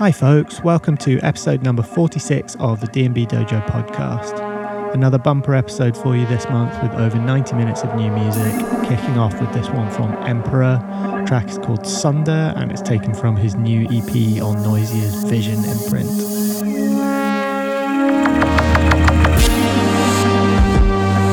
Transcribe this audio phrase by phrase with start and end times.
[0.00, 0.62] Hi, folks.
[0.62, 4.94] Welcome to episode number 46 of the DNB Dojo podcast.
[4.94, 8.50] Another bumper episode for you this month with over 90 minutes of new music,
[8.88, 10.78] kicking off with this one from Emperor.
[11.20, 15.62] The track is called Sunder and it's taken from his new EP on Noisia's Vision
[15.66, 16.08] imprint.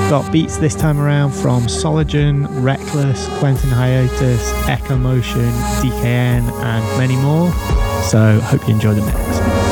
[0.10, 7.16] Got beats this time around from Soligen, Reckless, Quentin Hiatus, Echo Motion, DKN, and many
[7.16, 7.87] more.
[8.04, 9.67] So, hope you enjoy the mix.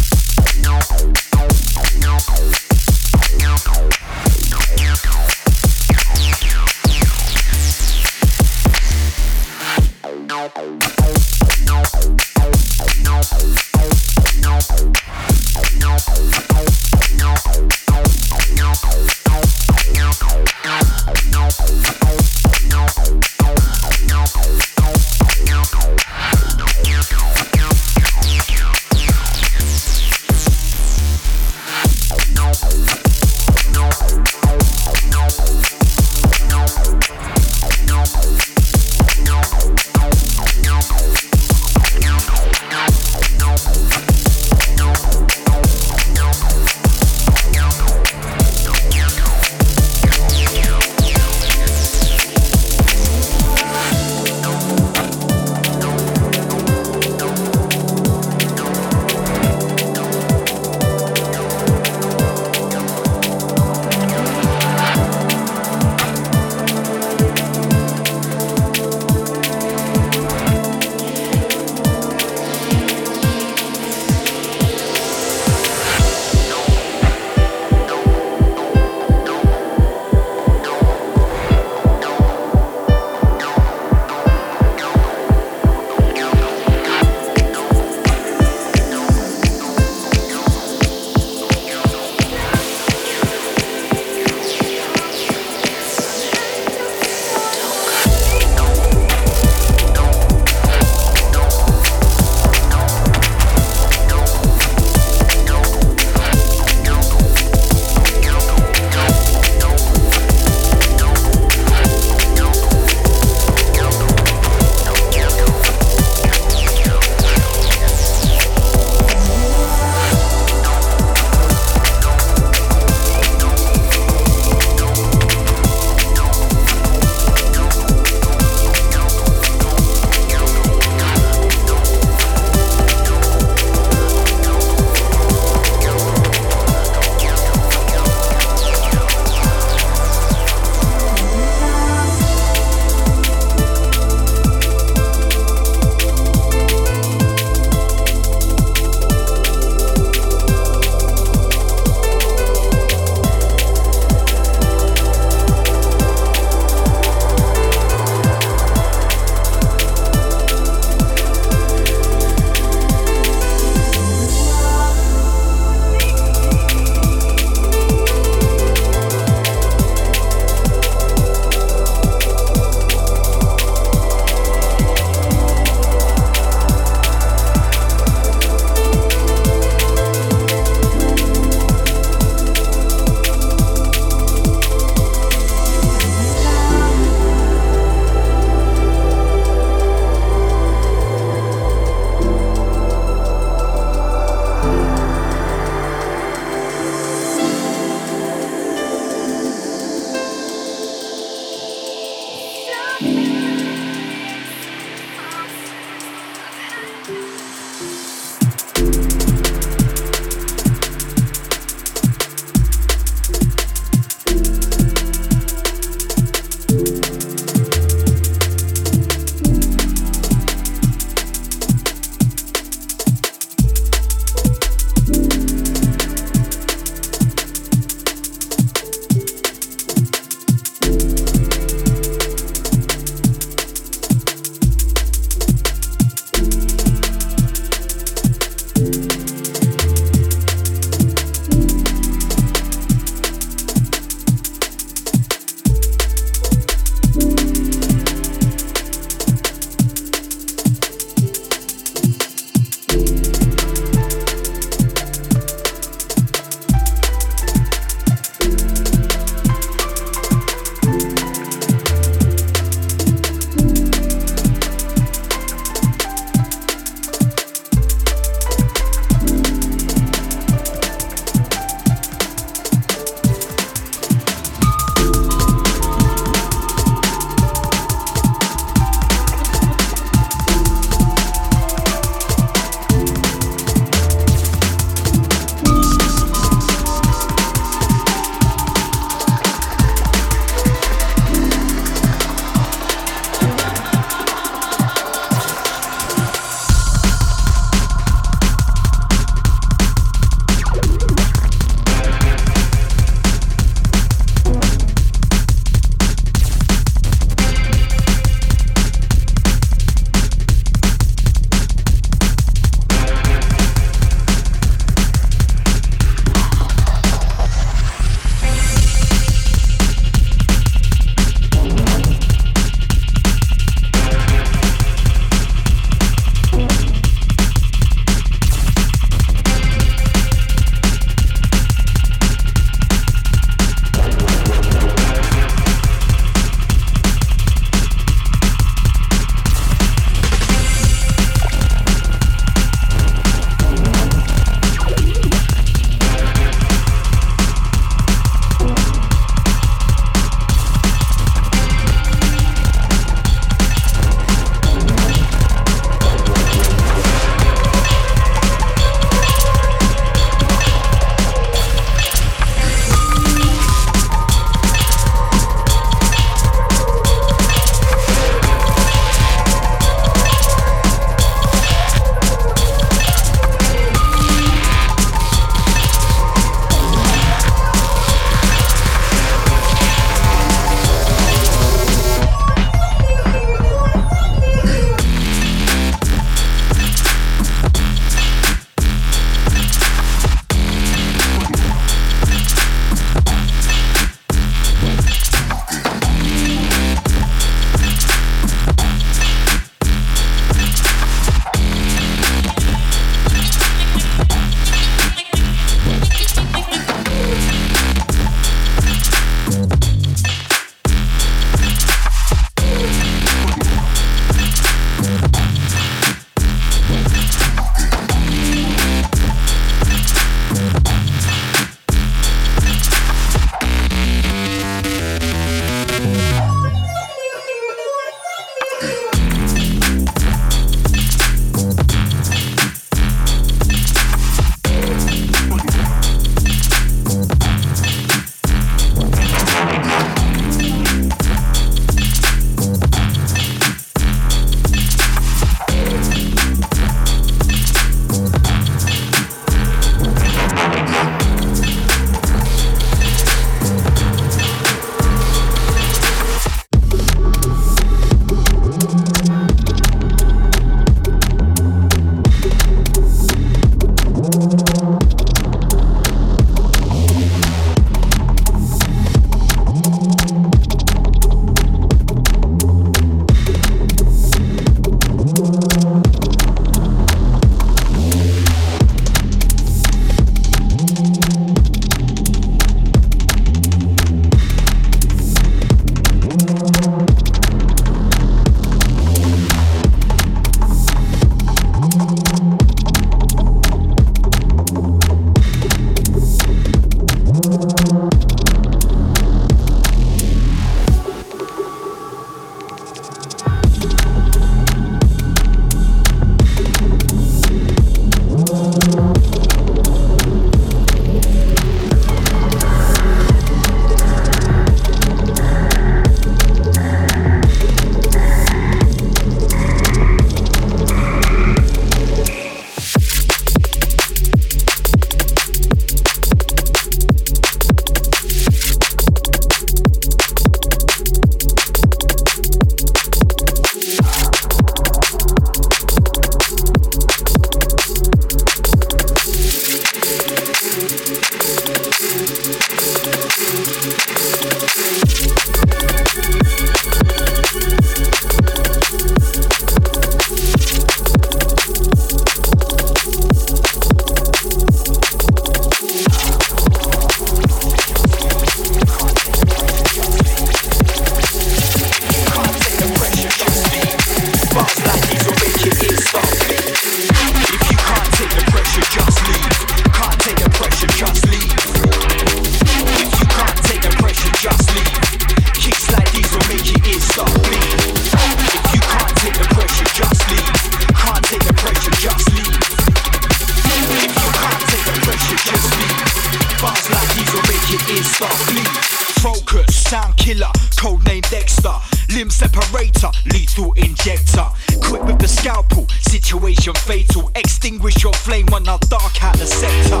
[592.10, 594.46] Limb separator, lethal injector.
[594.82, 597.30] Quick with the scalpel, situation fatal.
[597.34, 600.00] Extinguish your flame when I dark out the sector.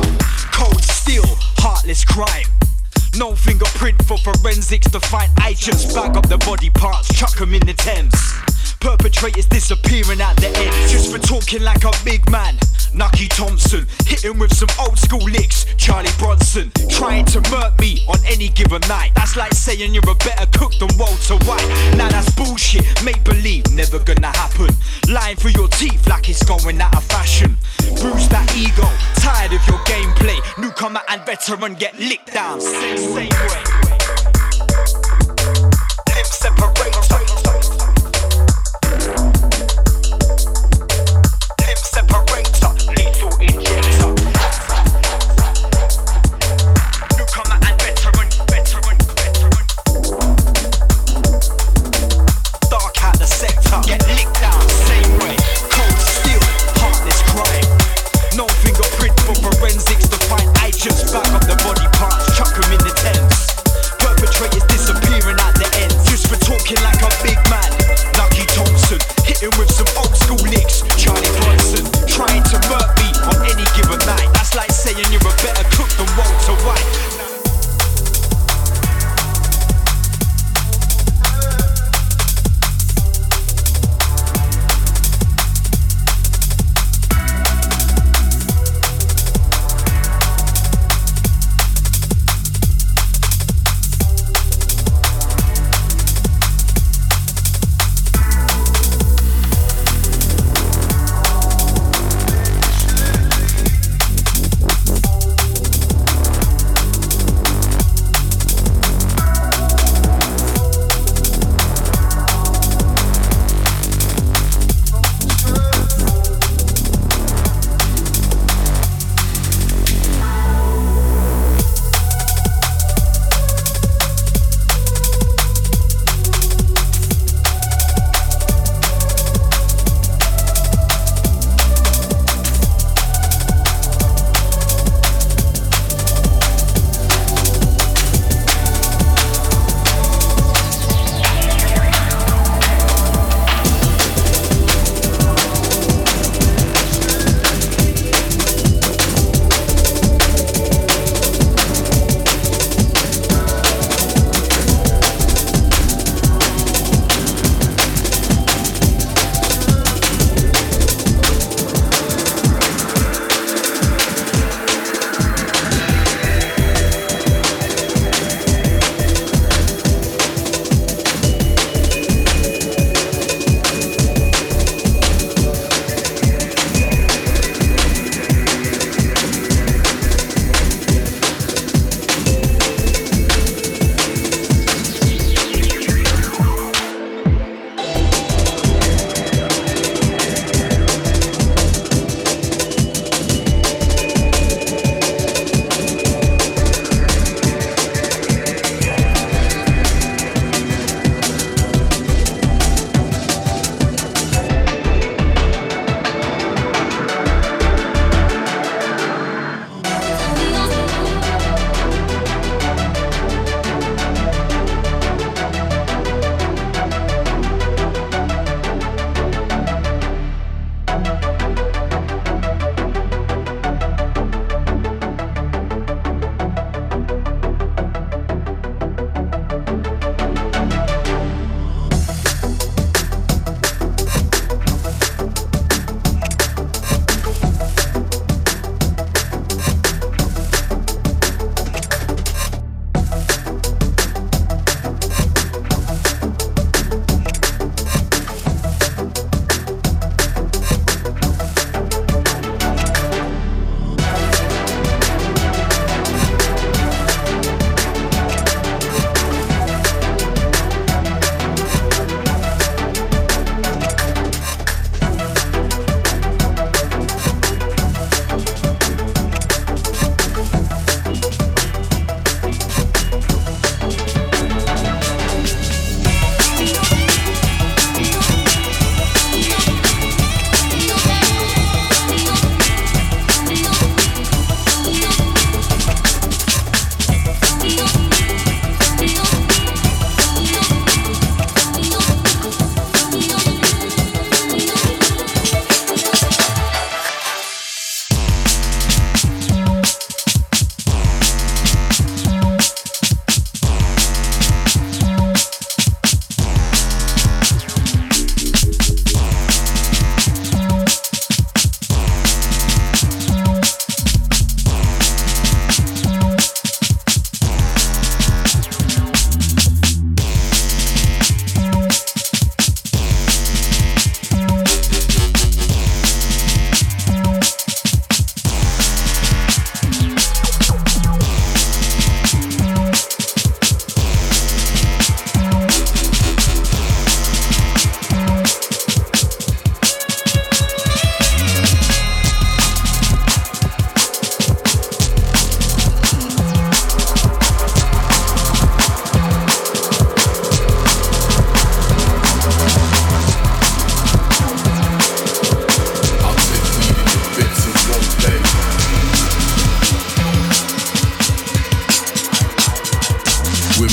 [0.52, 1.24] Cold steel,
[1.58, 2.46] heartless crime.
[3.16, 7.54] No fingerprint for forensics to find I just Bag up the body parts, chuck 'em
[7.54, 8.14] in the Thames.
[8.86, 12.54] Perpetrators disappearing at the end just for talking like a big man.
[12.94, 15.66] Nucky Thompson, hitting with some old school licks.
[15.76, 19.10] Charlie Bronson, trying to murk me on any given night.
[19.16, 21.66] That's like saying you're a better cook than Walter White.
[21.96, 24.70] Now that's bullshit, make believe, never gonna happen.
[25.08, 27.58] Lying for your teeth like it's going out of fashion.
[27.98, 28.86] Bruise that ego,
[29.18, 30.38] tired of your gameplay.
[30.62, 32.60] Newcomer and veteran get licked down.
[32.60, 33.28] Same, same way.
[36.22, 36.75] Separate.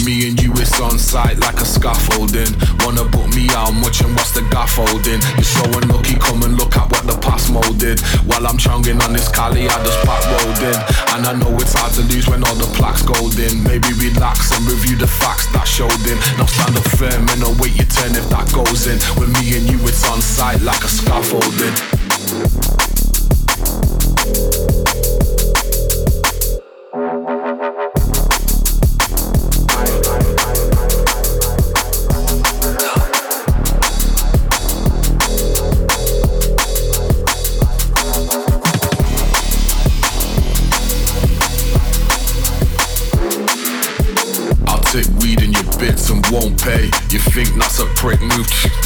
[0.04, 2.52] Me and you, it's on site like a scaffolding.
[2.84, 5.24] Wanna put me out, I'm watching what's the gafffolding.
[5.36, 8.00] You're so unlucky, come and look at what the past molded.
[8.28, 10.80] While I'm chunging on this Cali, I just back rolled in.
[11.16, 13.64] And I know it's hard to lose when all the plaques golden.
[13.64, 16.20] Maybe relax and review the facts that showed in.
[16.38, 19.00] Now stand up firm and await your turn if that goes in.
[19.20, 21.74] With me and you, it's on site like a scaffolding.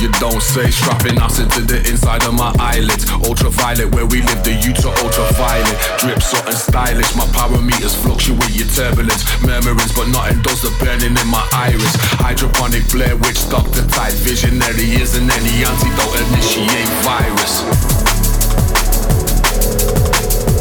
[0.02, 0.70] You don't say.
[0.70, 3.10] Strapping acid to the inside of my eyelids.
[3.24, 5.78] Ultraviolet, where we live, the youth are ultraviolet.
[6.00, 9.24] Drip something stylish, my parameters fluctuate your turbulence.
[9.44, 11.96] Murmurings, but nothing does the burning in my iris.
[12.20, 17.64] Hydroponic Blair Witch, doctor type visionary isn't any antidote, initiate virus.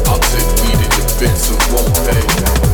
[0.07, 2.66] I'll take weed in your bits and won't pay.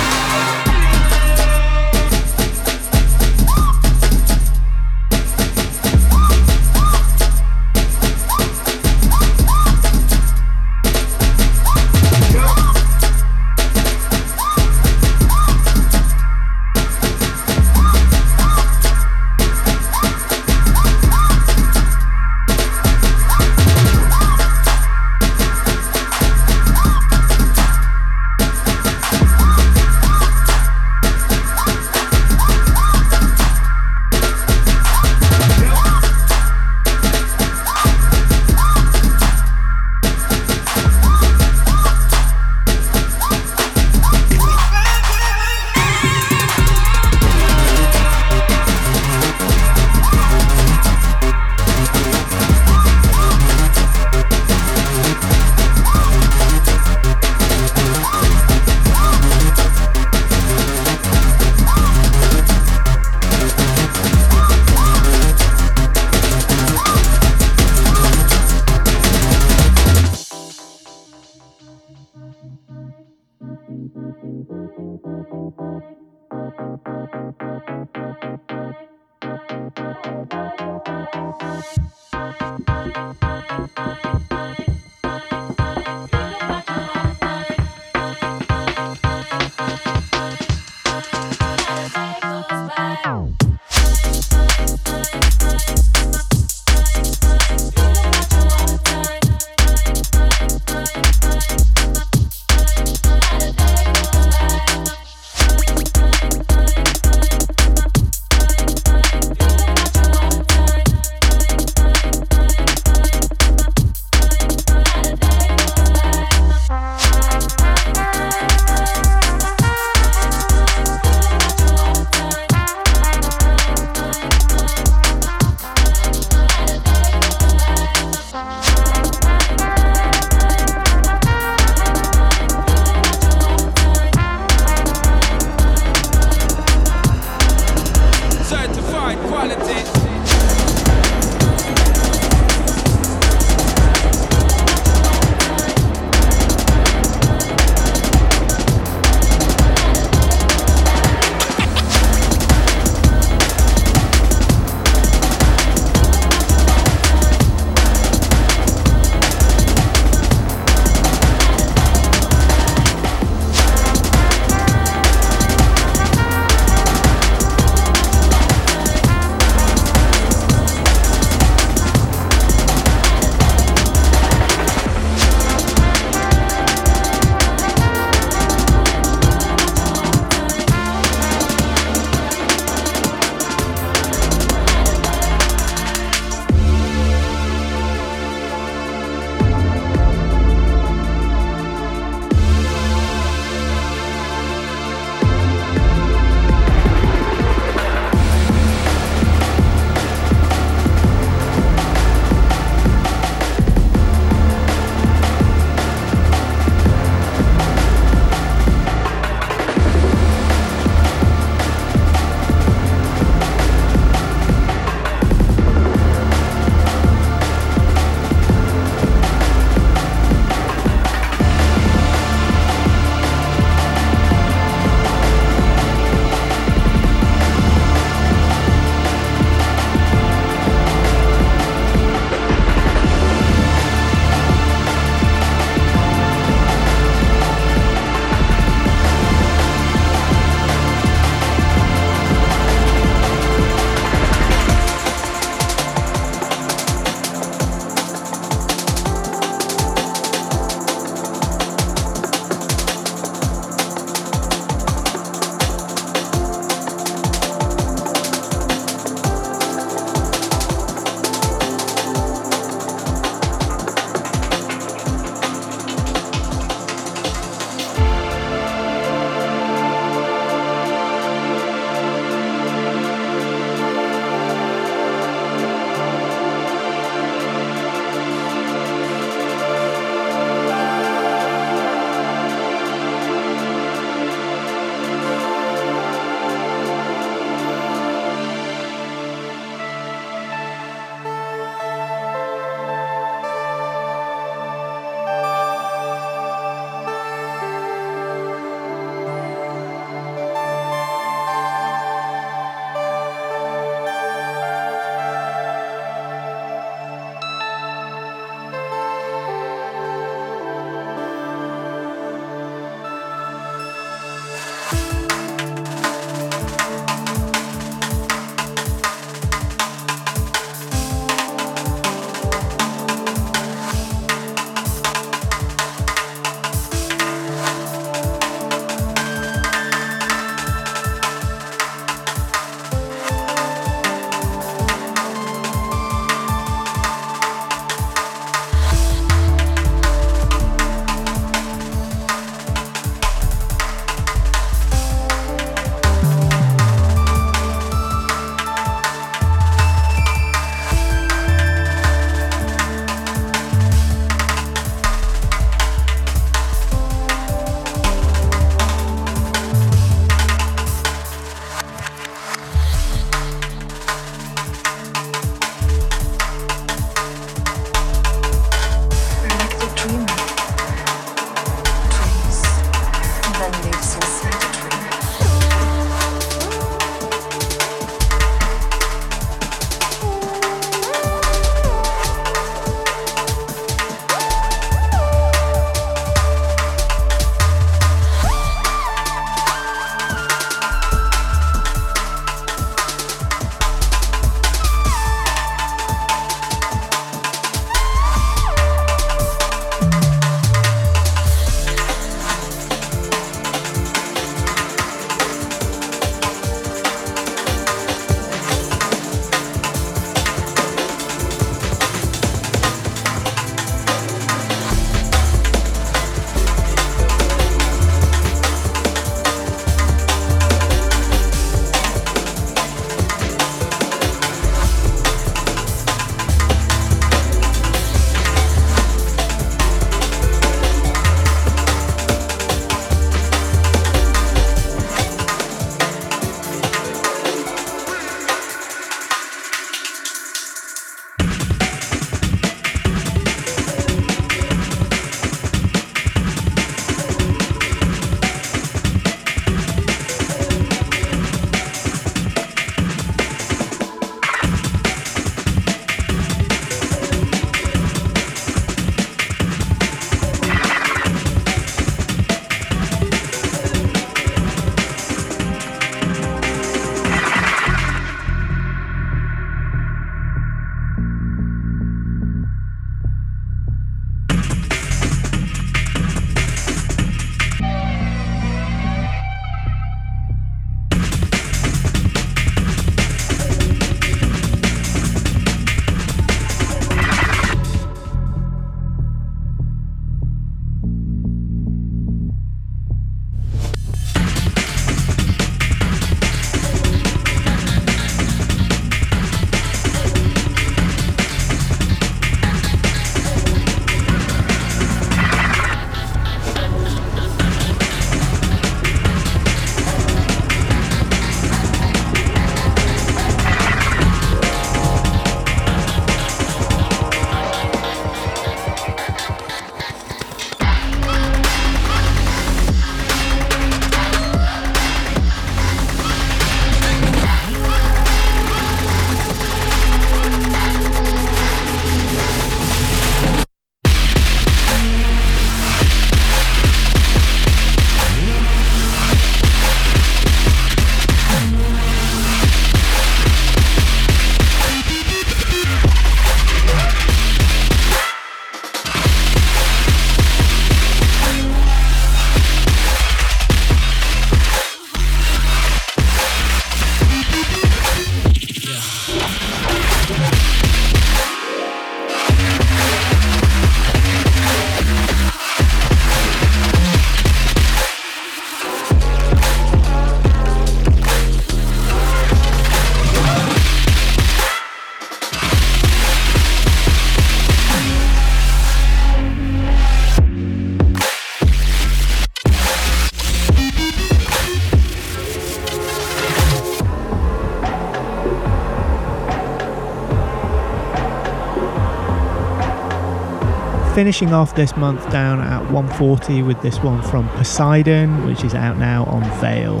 [594.16, 598.96] Finishing off this month down at 140 with this one from Poseidon, which is out
[598.96, 600.00] now on Veil.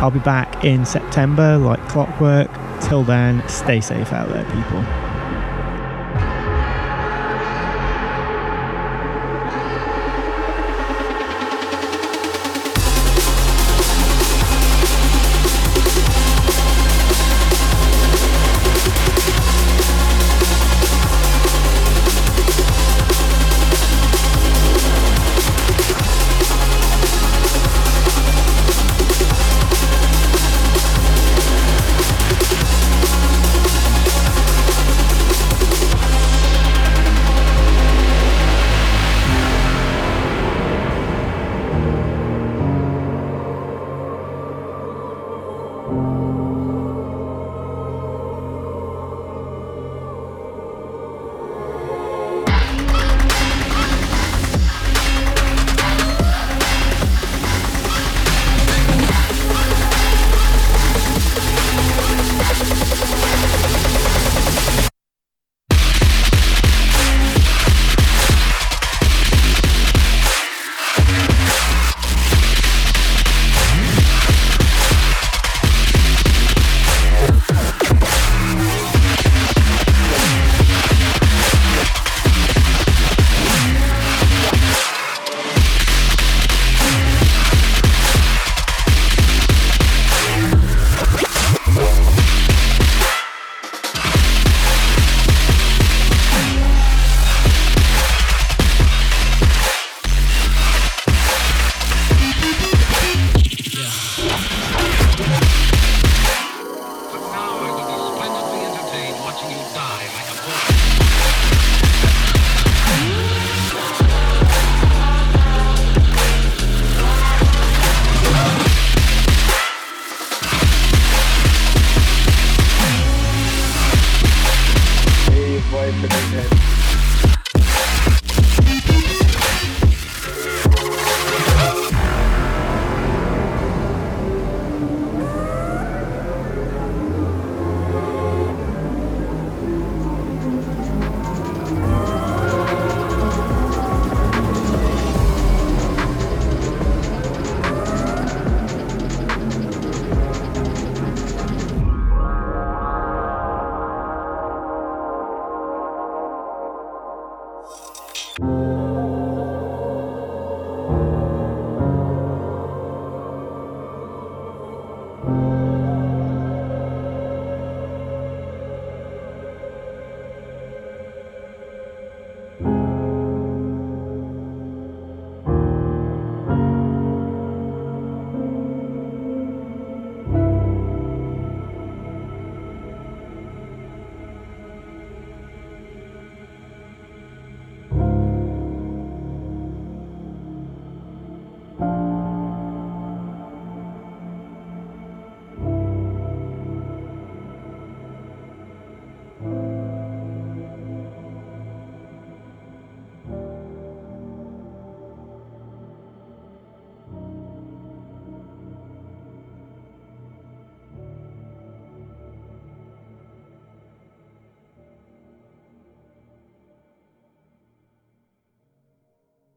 [0.00, 2.50] I'll be back in September like clockwork.
[2.80, 5.03] Till then, stay safe out there, people.